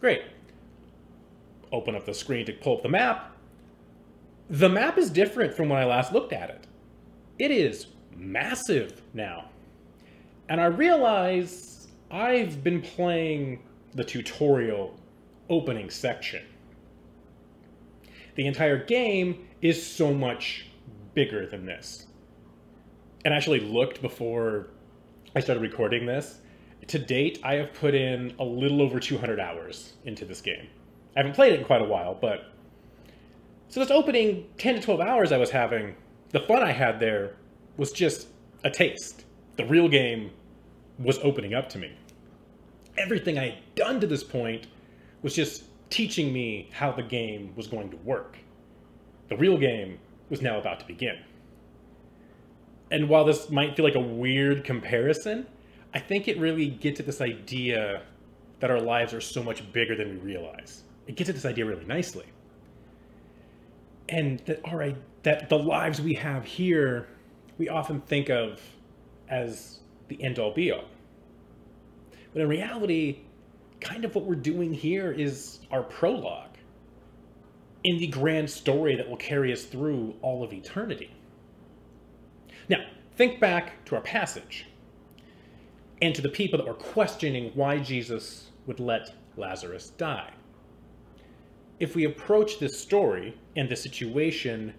Great. 0.00 0.22
Open 1.72 1.94
up 1.94 2.04
the 2.04 2.14
screen 2.14 2.44
to 2.46 2.52
pull 2.52 2.78
up 2.78 2.82
the 2.82 2.88
map. 2.88 3.36
The 4.50 4.68
map 4.68 4.98
is 4.98 5.10
different 5.10 5.54
from 5.54 5.68
when 5.68 5.80
I 5.80 5.84
last 5.84 6.12
looked 6.12 6.32
at 6.32 6.50
it. 6.50 6.66
It 7.38 7.52
is 7.52 7.86
massive 8.16 9.00
now. 9.14 9.48
And 10.48 10.60
I 10.60 10.64
realize 10.64 11.86
I've 12.10 12.64
been 12.64 12.82
playing 12.82 13.62
the 13.94 14.02
tutorial 14.02 14.98
opening 15.48 15.88
section. 15.88 16.42
The 18.34 18.46
entire 18.46 18.84
game 18.84 19.46
is 19.62 19.84
so 19.84 20.12
much 20.12 20.66
bigger 21.14 21.46
than 21.46 21.64
this. 21.64 22.08
And 23.24 23.32
I 23.32 23.36
actually 23.36 23.60
looked 23.60 24.02
before 24.02 24.70
I 25.36 25.40
started 25.40 25.60
recording 25.60 26.06
this. 26.06 26.38
To 26.88 26.98
date, 26.98 27.38
I 27.44 27.54
have 27.54 27.72
put 27.74 27.94
in 27.94 28.34
a 28.40 28.44
little 28.44 28.82
over 28.82 28.98
200 28.98 29.38
hours 29.38 29.92
into 30.04 30.24
this 30.24 30.40
game. 30.40 30.66
I 31.14 31.20
haven't 31.20 31.34
played 31.34 31.52
it 31.52 31.60
in 31.60 31.66
quite 31.66 31.82
a 31.82 31.84
while, 31.84 32.18
but 32.20 32.52
so 33.70 33.78
this 33.78 33.90
opening 33.92 34.48
10 34.58 34.74
to 34.74 34.80
12 34.80 35.00
hours 35.00 35.30
I 35.30 35.38
was 35.38 35.50
having, 35.50 35.94
the 36.30 36.40
fun 36.40 36.62
I 36.62 36.72
had 36.72 36.98
there 36.98 37.36
was 37.76 37.92
just 37.92 38.26
a 38.64 38.70
taste. 38.70 39.24
The 39.56 39.64
real 39.64 39.88
game 39.88 40.32
was 40.98 41.20
opening 41.22 41.54
up 41.54 41.68
to 41.70 41.78
me. 41.78 41.92
Everything 42.98 43.38
I 43.38 43.50
had 43.50 43.74
done 43.76 44.00
to 44.00 44.08
this 44.08 44.24
point 44.24 44.66
was 45.22 45.36
just 45.36 45.64
teaching 45.88 46.32
me 46.32 46.68
how 46.72 46.90
the 46.90 47.02
game 47.04 47.52
was 47.54 47.68
going 47.68 47.90
to 47.90 47.96
work. 47.98 48.38
The 49.28 49.36
real 49.36 49.56
game 49.56 50.00
was 50.30 50.42
now 50.42 50.58
about 50.58 50.80
to 50.80 50.86
begin. 50.86 51.18
And 52.90 53.08
while 53.08 53.24
this 53.24 53.50
might 53.50 53.76
feel 53.76 53.84
like 53.84 53.94
a 53.94 54.00
weird 54.00 54.64
comparison, 54.64 55.46
I 55.94 56.00
think 56.00 56.26
it 56.26 56.38
really 56.38 56.66
gets 56.66 56.98
at 56.98 57.06
this 57.06 57.20
idea 57.20 58.02
that 58.58 58.68
our 58.68 58.80
lives 58.80 59.14
are 59.14 59.20
so 59.20 59.44
much 59.44 59.72
bigger 59.72 59.94
than 59.94 60.10
we 60.10 60.16
realize. 60.16 60.82
It 61.06 61.14
gets 61.14 61.30
at 61.30 61.36
this 61.36 61.44
idea 61.44 61.66
really 61.66 61.84
nicely. 61.84 62.26
And 64.10 64.40
that 64.40 64.60
all 64.64 64.76
right, 64.76 64.96
that 65.22 65.48
the 65.48 65.58
lives 65.58 66.00
we 66.00 66.14
have 66.14 66.44
here, 66.44 67.08
we 67.58 67.68
often 67.68 68.00
think 68.00 68.28
of 68.28 68.60
as 69.28 69.80
the 70.08 70.22
end 70.22 70.38
all 70.38 70.52
be 70.52 70.72
all. 70.72 70.84
But 72.32 72.42
in 72.42 72.48
reality, 72.48 73.20
kind 73.80 74.04
of 74.04 74.14
what 74.14 74.24
we're 74.24 74.34
doing 74.34 74.72
here 74.74 75.12
is 75.12 75.60
our 75.70 75.82
prologue 75.82 76.56
in 77.84 77.98
the 77.98 78.08
grand 78.08 78.50
story 78.50 78.96
that 78.96 79.08
will 79.08 79.16
carry 79.16 79.52
us 79.52 79.64
through 79.64 80.14
all 80.22 80.42
of 80.42 80.52
eternity. 80.52 81.10
Now, 82.68 82.84
think 83.16 83.40
back 83.40 83.84
to 83.86 83.96
our 83.96 84.02
passage 84.02 84.66
and 86.02 86.14
to 86.14 86.22
the 86.22 86.28
people 86.28 86.58
that 86.58 86.66
were 86.66 86.74
questioning 86.74 87.52
why 87.54 87.78
Jesus 87.78 88.50
would 88.66 88.80
let 88.80 89.14
Lazarus 89.36 89.90
die. 89.90 90.30
If 91.80 91.96
we 91.96 92.04
approach 92.04 92.58
this 92.58 92.78
story 92.78 93.36
and 93.56 93.68
this 93.68 93.82
situation 93.82 94.74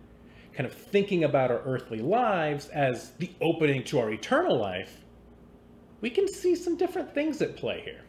kind 0.54 0.66
of 0.66 0.74
thinking 0.74 1.24
about 1.24 1.52
our 1.52 1.62
earthly 1.66 2.00
lives 2.00 2.70
as 2.70 3.12
the 3.20 3.32
opening 3.42 3.84
to 3.86 4.00
our 4.00 4.12
eternal 4.12 4.58
life, 4.58 5.02
we 6.00 6.10
can 6.10 6.28
see 6.28 6.56
some 6.56 6.78
different 6.78 7.14
things 7.14 7.42
at 7.42 7.58
play 7.58 7.82
here 7.84 8.02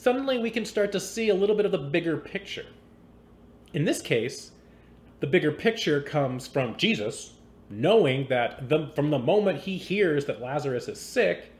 suddenly 0.00 0.38
we 0.38 0.50
can 0.50 0.64
start 0.64 0.90
to 0.92 0.98
see 0.98 1.28
a 1.28 1.34
little 1.34 1.54
bit 1.54 1.66
of 1.66 1.72
the 1.72 1.78
bigger 1.78 2.16
picture. 2.16 2.64
In 3.74 3.84
this 3.84 4.00
case, 4.00 4.52
the 5.20 5.26
bigger 5.26 5.52
picture 5.52 6.00
comes 6.00 6.46
from 6.46 6.76
Jesus 6.76 7.34
knowing 7.68 8.26
that 8.28 8.68
the, 8.68 8.90
from 8.96 9.10
the 9.10 9.18
moment 9.18 9.60
he 9.60 9.76
hears 9.76 10.24
that 10.24 10.40
Lazarus 10.40 10.88
is 10.88 10.98
sick, 10.98 11.52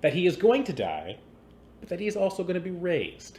that 0.00 0.14
he 0.14 0.26
is 0.26 0.36
going 0.36 0.64
to 0.64 0.72
die, 0.72 1.18
but 1.80 1.88
that 1.90 2.00
he 2.00 2.06
is 2.06 2.16
also 2.16 2.42
going 2.42 2.54
to 2.54 2.60
be 2.60 2.70
raised. 2.70 3.38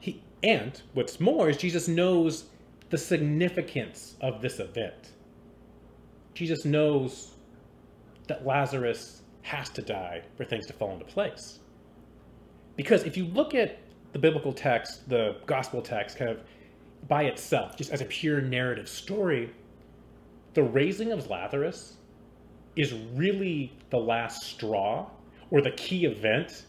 He, 0.00 0.22
and 0.42 0.80
what's 0.94 1.18
more 1.20 1.48
is 1.48 1.56
Jesus 1.56 1.88
knows 1.88 2.46
the 2.90 2.98
significance 2.98 4.14
of 4.20 4.40
this 4.40 4.60
event. 4.60 5.12
Jesus 6.34 6.64
knows 6.64 7.34
that 8.28 8.46
Lazarus 8.46 9.22
has 9.42 9.68
to 9.70 9.82
die 9.82 10.22
for 10.36 10.44
things 10.44 10.66
to 10.66 10.72
fall 10.72 10.92
into 10.92 11.04
place. 11.04 11.60
Because 12.76 13.04
if 13.04 13.16
you 13.16 13.26
look 13.26 13.54
at 13.54 13.78
the 14.12 14.18
biblical 14.18 14.52
text, 14.52 15.08
the 15.08 15.36
gospel 15.46 15.80
text, 15.80 16.18
kind 16.18 16.30
of 16.30 16.40
by 17.08 17.24
itself, 17.24 17.76
just 17.76 17.90
as 17.90 18.00
a 18.00 18.04
pure 18.04 18.40
narrative 18.40 18.88
story, 18.88 19.50
the 20.54 20.62
raising 20.62 21.12
of 21.12 21.28
Lazarus 21.30 21.96
is 22.76 22.92
really 23.14 23.72
the 23.90 23.98
last 23.98 24.42
straw 24.42 25.06
or 25.50 25.60
the 25.60 25.70
key 25.72 26.04
event 26.04 26.66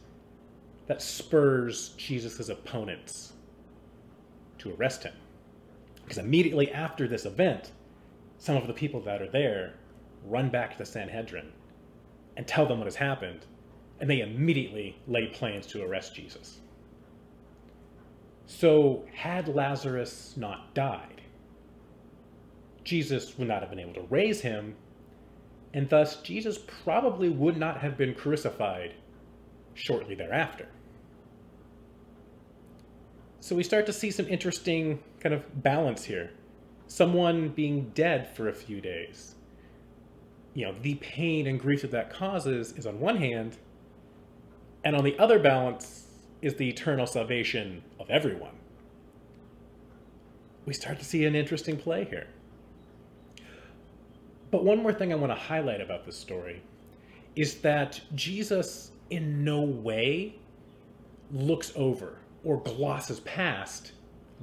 that 0.87 1.01
spurs 1.01 1.89
Jesus' 1.97 2.49
opponents 2.49 3.33
to 4.59 4.73
arrest 4.73 5.03
him. 5.03 5.13
Because 6.03 6.17
immediately 6.17 6.71
after 6.71 7.07
this 7.07 7.25
event, 7.25 7.71
some 8.37 8.55
of 8.55 8.67
the 8.67 8.73
people 8.73 9.01
that 9.01 9.21
are 9.21 9.29
there 9.29 9.73
run 10.23 10.49
back 10.49 10.71
to 10.71 10.77
the 10.77 10.85
Sanhedrin 10.85 11.51
and 12.35 12.47
tell 12.47 12.65
them 12.65 12.79
what 12.79 12.85
has 12.87 12.95
happened 12.95 13.45
and 13.99 14.09
they 14.09 14.21
immediately 14.21 14.97
lay 15.07 15.27
plans 15.27 15.65
to 15.67 15.83
arrest 15.83 16.15
Jesus. 16.15 16.59
So, 18.45 19.03
had 19.13 19.47
Lazarus 19.47 20.35
not 20.37 20.73
died, 20.73 21.21
Jesus 22.83 23.37
would 23.37 23.47
not 23.47 23.61
have 23.61 23.69
been 23.69 23.79
able 23.79 23.95
to 23.95 24.07
raise 24.09 24.41
him, 24.41 24.75
and 25.73 25.89
thus 25.89 26.21
Jesus 26.21 26.57
probably 26.83 27.29
would 27.29 27.57
not 27.57 27.81
have 27.81 27.97
been 27.97 28.13
crucified 28.13 28.93
shortly 29.73 30.15
thereafter. 30.15 30.67
So, 33.47 33.55
we 33.55 33.63
start 33.63 33.85
to 33.85 33.93
see 33.93 34.11
some 34.11 34.27
interesting 34.27 35.01
kind 35.21 35.33
of 35.33 35.63
balance 35.63 36.03
here. 36.03 36.31
Someone 36.87 37.47
being 37.47 37.91
dead 37.95 38.27
for 38.35 38.49
a 38.49 38.53
few 38.53 38.81
days. 38.81 39.35
You 40.53 40.65
know, 40.65 40.75
the 40.81 40.95
pain 40.95 41.47
and 41.47 41.57
grief 41.57 41.83
that 41.83 41.91
that 41.91 42.09
causes 42.09 42.73
is 42.73 42.85
on 42.85 42.99
one 42.99 43.15
hand, 43.15 43.55
and 44.83 44.97
on 44.97 45.05
the 45.05 45.17
other 45.17 45.39
balance 45.39 46.07
is 46.41 46.55
the 46.55 46.67
eternal 46.67 47.07
salvation 47.07 47.83
of 48.01 48.09
everyone. 48.09 48.57
We 50.65 50.73
start 50.73 50.99
to 50.99 51.05
see 51.05 51.23
an 51.23 51.33
interesting 51.33 51.77
play 51.77 52.03
here. 52.03 52.27
But 54.51 54.65
one 54.65 54.79
more 54.83 54.91
thing 54.91 55.13
I 55.13 55.15
want 55.15 55.31
to 55.31 55.39
highlight 55.39 55.79
about 55.79 56.03
this 56.05 56.17
story 56.17 56.63
is 57.37 57.59
that 57.59 58.01
Jesus 58.13 58.91
in 59.09 59.45
no 59.45 59.61
way 59.61 60.35
looks 61.31 61.71
over 61.77 62.17
or 62.43 62.57
glosses 62.61 63.19
past 63.21 63.91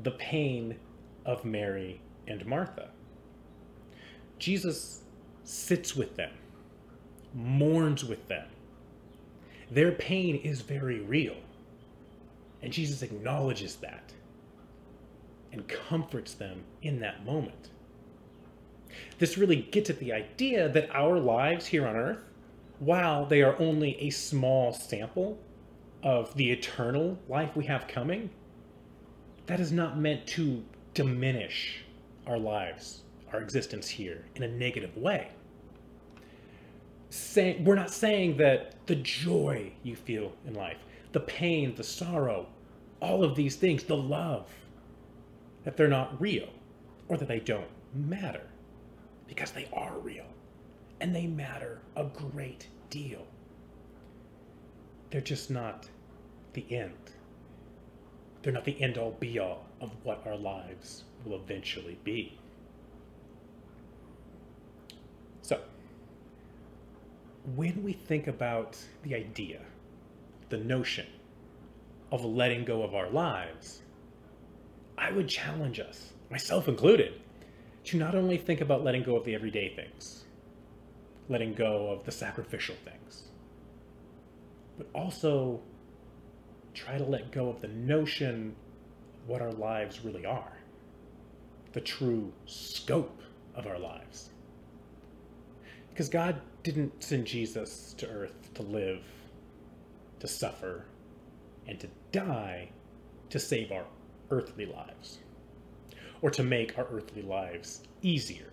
the 0.02 0.10
pain 0.12 0.76
of 1.24 1.44
Mary 1.44 2.00
and 2.26 2.44
Martha. 2.46 2.90
Jesus 4.38 5.02
sits 5.44 5.94
with 5.94 6.16
them, 6.16 6.32
mourns 7.34 8.04
with 8.04 8.26
them, 8.28 8.46
their 9.70 9.92
pain 9.92 10.36
is 10.36 10.60
very 10.60 11.00
real. 11.00 11.36
And 12.62 12.72
Jesus 12.72 13.02
acknowledges 13.02 13.76
that 13.76 14.12
and 15.52 15.66
comforts 15.68 16.34
them 16.34 16.62
in 16.82 17.00
that 17.00 17.24
moment. 17.24 17.70
This 19.18 19.38
really 19.38 19.56
gets 19.56 19.90
at 19.90 19.98
the 19.98 20.12
idea 20.12 20.68
that 20.68 20.90
our 20.94 21.18
lives 21.18 21.66
here 21.66 21.86
on 21.86 21.96
earth, 21.96 22.24
while 22.78 23.26
they 23.26 23.42
are 23.42 23.58
only 23.60 23.96
a 24.00 24.10
small 24.10 24.72
sample 24.72 25.38
of 26.04 26.32
the 26.36 26.52
eternal 26.52 27.18
life 27.28 27.56
we 27.56 27.64
have 27.64 27.88
coming, 27.88 28.30
that 29.46 29.58
is 29.58 29.72
not 29.72 29.98
meant 29.98 30.24
to 30.28 30.62
diminish 30.94 31.82
our 32.28 32.38
lives, 32.38 33.02
our 33.32 33.40
existence 33.40 33.88
here 33.88 34.24
in 34.36 34.44
a 34.44 34.48
negative 34.48 34.96
way 34.96 35.30
saying 37.14 37.64
we're 37.64 37.76
not 37.76 37.90
saying 37.92 38.36
that 38.36 38.74
the 38.86 38.96
joy 38.96 39.72
you 39.84 39.94
feel 39.94 40.32
in 40.46 40.54
life, 40.54 40.78
the 41.12 41.20
pain, 41.20 41.72
the 41.76 41.84
sorrow, 41.84 42.46
all 43.00 43.22
of 43.22 43.36
these 43.36 43.54
things, 43.54 43.84
the 43.84 43.96
love, 43.96 44.50
that 45.62 45.76
they're 45.76 45.86
not 45.86 46.20
real 46.20 46.48
or 47.08 47.16
that 47.16 47.28
they 47.28 47.38
don't 47.38 47.68
matter 47.94 48.42
because 49.28 49.52
they 49.52 49.68
are 49.72 49.96
real 49.98 50.26
and 51.00 51.14
they 51.14 51.26
matter 51.26 51.80
a 51.96 52.04
great 52.04 52.66
deal. 52.90 53.24
They're 55.10 55.20
just 55.20 55.50
not 55.50 55.88
the 56.54 56.64
end. 56.70 56.94
they're 58.42 58.52
not 58.52 58.64
the 58.64 58.80
end 58.82 58.98
all 58.98 59.12
be 59.12 59.38
all 59.38 59.64
of 59.80 59.90
what 60.02 60.26
our 60.26 60.36
lives 60.36 61.04
will 61.24 61.34
eventually 61.36 61.98
be. 62.04 62.38
So, 65.42 65.60
when 67.54 67.82
we 67.82 67.92
think 67.92 68.26
about 68.26 68.76
the 69.02 69.14
idea, 69.14 69.60
the 70.48 70.58
notion 70.58 71.06
of 72.12 72.24
letting 72.24 72.64
go 72.64 72.82
of 72.82 72.94
our 72.94 73.10
lives, 73.10 73.82
I 74.96 75.10
would 75.10 75.28
challenge 75.28 75.80
us, 75.80 76.12
myself 76.30 76.68
included, 76.68 77.20
to 77.84 77.98
not 77.98 78.14
only 78.14 78.38
think 78.38 78.60
about 78.60 78.84
letting 78.84 79.02
go 79.02 79.16
of 79.16 79.24
the 79.24 79.34
everyday 79.34 79.74
things, 79.74 80.24
letting 81.28 81.54
go 81.54 81.90
of 81.90 82.04
the 82.04 82.12
sacrificial 82.12 82.76
things, 82.84 83.24
but 84.78 84.86
also 84.94 85.60
try 86.74 86.98
to 86.98 87.04
let 87.04 87.30
go 87.30 87.48
of 87.48 87.60
the 87.60 87.68
notion 87.68 88.54
what 89.26 89.40
our 89.40 89.52
lives 89.52 90.04
really 90.04 90.26
are, 90.26 90.52
the 91.72 91.80
true 91.80 92.32
scope 92.46 93.22
of 93.54 93.66
our 93.66 93.78
lives. 93.78 94.30
Because 95.90 96.08
God 96.08 96.40
didn't 96.62 97.02
send 97.02 97.26
Jesus 97.26 97.94
to 97.98 98.08
earth 98.08 98.52
to 98.54 98.62
live, 98.62 99.04
to 100.20 100.26
suffer, 100.26 100.84
and 101.66 101.78
to 101.80 101.88
die 102.12 102.68
to 103.30 103.38
save 103.38 103.72
our 103.72 103.84
earthly 104.30 104.66
lives, 104.66 105.18
or 106.20 106.30
to 106.30 106.42
make 106.42 106.76
our 106.78 106.86
earthly 106.90 107.22
lives 107.22 107.82
easier, 108.02 108.52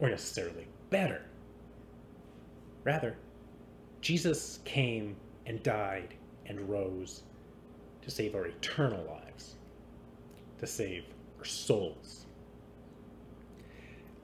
or 0.00 0.08
necessarily 0.08 0.66
better. 0.90 1.22
Rather, 2.84 3.16
Jesus 4.00 4.60
came 4.64 5.16
and 5.46 5.62
died 5.62 6.14
and 6.46 6.68
rose 6.68 7.22
to 8.06 8.12
save 8.12 8.36
our 8.36 8.46
eternal 8.46 9.04
lives, 9.04 9.56
to 10.60 10.66
save 10.66 11.04
our 11.40 11.44
souls. 11.44 12.24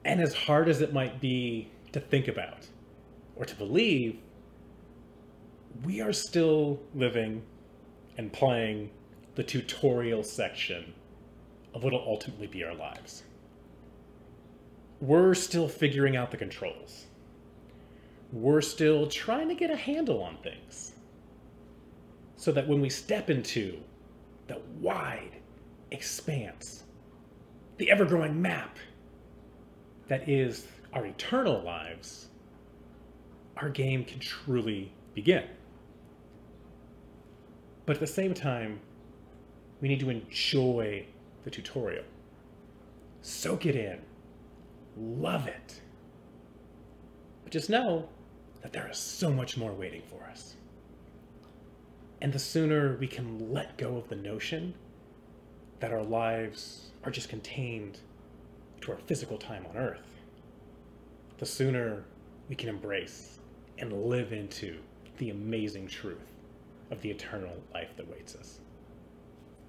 And 0.05 0.21
as 0.21 0.33
hard 0.33 0.69
as 0.69 0.81
it 0.81 0.93
might 0.93 1.19
be 1.19 1.67
to 1.91 1.99
think 1.99 2.29
about 2.29 2.65
or 3.35 3.43
to 3.43 3.55
believe, 3.55 4.19
we 5.83 5.99
are 5.99 6.13
still 6.13 6.79
living 6.95 7.43
and 8.17 8.31
playing 8.31 8.89
the 9.35 9.43
tutorial 9.43 10.23
section 10.23 10.93
of 11.73 11.83
what 11.83 11.91
will 11.91 12.05
ultimately 12.07 12.47
be 12.47 12.63
our 12.63 12.75
lives. 12.75 13.23
We're 15.01 15.33
still 15.33 15.67
figuring 15.67 16.15
out 16.15 16.31
the 16.31 16.37
controls. 16.37 17.07
We're 18.31 18.61
still 18.61 19.07
trying 19.07 19.49
to 19.49 19.55
get 19.55 19.69
a 19.69 19.75
handle 19.75 20.23
on 20.23 20.37
things. 20.37 20.93
So 22.43 22.51
that 22.51 22.67
when 22.67 22.81
we 22.81 22.89
step 22.89 23.29
into 23.29 23.79
the 24.47 24.59
wide 24.81 25.37
expanse, 25.91 26.83
the 27.77 27.89
ever 27.89 28.03
growing 28.03 28.41
map 28.41 28.75
that 30.09 30.27
is 30.27 30.67
our 30.91 31.05
eternal 31.05 31.61
lives, 31.61 32.27
our 33.55 33.69
game 33.69 34.03
can 34.03 34.19
truly 34.19 34.91
begin. 35.13 35.45
But 37.85 37.95
at 37.95 37.99
the 38.01 38.07
same 38.07 38.33
time, 38.33 38.81
we 39.79 39.87
need 39.87 40.01
to 40.01 40.09
enjoy 40.09 41.05
the 41.45 41.49
tutorial. 41.49 42.03
Soak 43.21 43.65
it 43.67 43.77
in. 43.77 44.01
Love 44.97 45.47
it. 45.47 45.79
But 47.45 47.53
just 47.53 47.69
know 47.69 48.09
that 48.61 48.73
there 48.73 48.89
is 48.91 48.97
so 48.97 49.31
much 49.31 49.55
more 49.55 49.71
waiting 49.71 50.01
for 50.09 50.25
us. 50.29 50.55
And 52.23 52.31
the 52.31 52.39
sooner 52.39 52.95
we 52.95 53.07
can 53.07 53.51
let 53.51 53.77
go 53.77 53.97
of 53.97 54.07
the 54.07 54.15
notion 54.15 54.73
that 55.81 55.91
our 55.91 56.01
lives 56.01 56.91
are 57.03 57.11
just 57.11 57.27
contained 57.27 57.99
to 58.79 58.93
our 58.93 58.97
physical 58.97 59.37
time 59.37 59.65
on 59.69 59.75
earth, 59.75 60.21
the 61.37 61.45
sooner 61.45 62.05
we 62.47 62.55
can 62.55 62.69
embrace 62.69 63.39
and 63.77 63.91
live 63.91 64.31
into 64.31 64.79
the 65.17 65.31
amazing 65.31 65.87
truth 65.87 66.31
of 66.91 67.01
the 67.01 67.11
eternal 67.11 67.61
life 67.73 67.89
that 67.97 68.09
waits 68.09 68.35
us. 68.35 68.61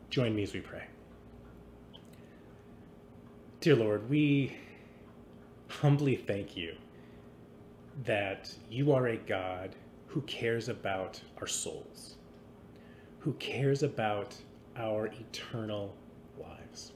Join 0.09 0.33
me 0.33 0.45
as 0.45 0.55
we 0.55 0.61
pray. 0.61 0.85
Dear 3.59 3.75
Lord, 3.75 4.09
we 4.09 4.57
humbly 5.67 6.15
thank 6.15 6.57
you 6.57 6.77
that 8.05 8.55
you 8.71 8.93
are 8.93 9.09
a 9.09 9.17
God 9.17 9.75
who 10.07 10.21
cares 10.23 10.69
about 10.69 11.21
our 11.41 11.49
souls, 11.49 12.15
who 13.25 13.33
cares 13.35 13.83
about 13.83 14.35
our 14.77 15.07
eternal 15.07 15.95
lives. 16.39 16.93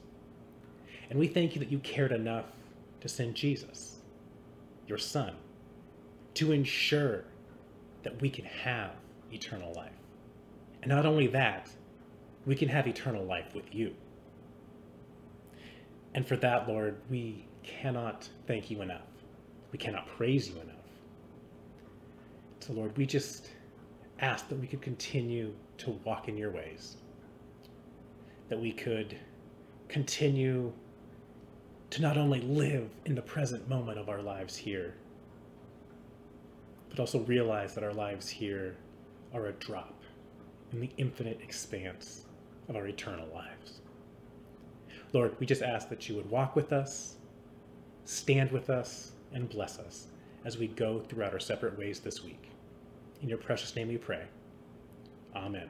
And 1.09 1.17
we 1.17 1.27
thank 1.27 1.55
you 1.55 1.59
that 1.59 1.71
you 1.71 1.79
cared 1.79 2.11
enough 2.11 2.45
to 3.01 3.09
send 3.09 3.33
Jesus, 3.33 3.97
your 4.87 4.99
Son, 4.99 5.33
to 6.35 6.51
ensure 6.51 7.23
that 8.03 8.21
we 8.21 8.29
can 8.29 8.45
have 8.45 8.91
eternal 9.33 9.73
life. 9.73 9.91
And 10.83 10.89
not 10.89 11.07
only 11.07 11.25
that, 11.27 11.71
we 12.45 12.55
can 12.55 12.69
have 12.69 12.85
eternal 12.87 13.25
life 13.25 13.55
with 13.55 13.73
you. 13.73 13.95
And 16.13 16.27
for 16.27 16.37
that, 16.37 16.67
Lord, 16.69 16.97
we 17.09 17.45
cannot 17.63 18.29
thank 18.45 18.69
you 18.69 18.83
enough. 18.83 19.01
We 19.71 19.79
cannot 19.79 20.07
praise 20.07 20.47
you 20.47 20.55
enough. 20.61 20.75
So, 22.59 22.73
Lord, 22.73 22.95
we 22.97 23.07
just 23.07 23.49
ask 24.21 24.47
that 24.49 24.59
we 24.59 24.67
could 24.67 24.81
continue 24.81 25.53
to 25.77 25.91
walk 26.03 26.27
in 26.27 26.37
your 26.37 26.51
ways, 26.51 26.97
that 28.49 28.59
we 28.59 28.71
could 28.71 29.17
continue 29.87 30.73
to 31.89 32.01
not 32.01 32.17
only 32.17 32.41
live 32.41 32.89
in 33.05 33.15
the 33.15 33.21
present 33.21 33.67
moment 33.67 33.97
of 33.97 34.09
our 34.09 34.21
lives 34.21 34.55
here, 34.55 34.95
but 36.89 36.99
also 36.99 37.19
realize 37.21 37.73
that 37.75 37.83
our 37.83 37.93
lives 37.93 38.29
here 38.29 38.75
are 39.33 39.47
a 39.47 39.53
drop 39.53 39.93
in 40.71 40.81
the 40.81 40.89
infinite 40.97 41.39
expanse 41.41 42.25
of 42.67 42.75
our 42.75 42.87
eternal 42.87 43.27
lives. 43.33 43.81
Lord, 45.13 45.35
we 45.39 45.45
just 45.45 45.63
ask 45.63 45.89
that 45.89 46.07
you 46.07 46.15
would 46.15 46.29
walk 46.29 46.55
with 46.55 46.71
us, 46.71 47.15
stand 48.05 48.51
with 48.51 48.69
us, 48.69 49.13
and 49.33 49.49
bless 49.49 49.79
us 49.79 50.07
as 50.45 50.57
we 50.57 50.67
go 50.67 50.99
throughout 50.99 51.33
our 51.33 51.39
separate 51.39 51.77
ways 51.77 51.99
this 51.99 52.23
week. 52.23 52.48
In 53.21 53.29
your 53.29 53.37
precious 53.37 53.75
name 53.75 53.89
we 53.89 53.97
pray. 53.97 54.23
Amen. 55.35 55.69